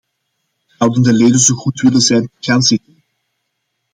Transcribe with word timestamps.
Zouden 0.77 1.01
de 1.03 1.13
leden 1.13 1.39
zo 1.39 1.55
goed 1.55 1.81
willen 1.81 2.01
zijn 2.01 2.21
te 2.23 2.37
gaan 2.51 2.61
zitten? 2.61 3.03